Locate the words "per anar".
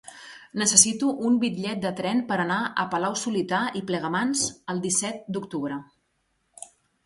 2.33-2.57